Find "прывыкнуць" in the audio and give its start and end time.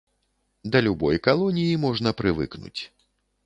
2.23-2.77